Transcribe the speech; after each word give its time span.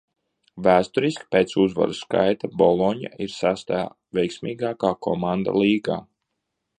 "Vēsturiski 0.67 1.25
pēc 1.35 1.51
uzvaru 1.63 1.97
skaita 1.99 2.49
"Bologna" 2.61 3.11
ir 3.25 3.31
sestā 3.35 3.81
veiksmīgākā 4.21 4.91
komanda 5.09 5.55
līgā." 5.63 5.99